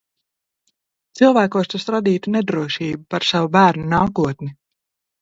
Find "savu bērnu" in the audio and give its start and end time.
3.31-3.89